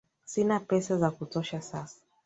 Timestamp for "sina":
0.25-0.59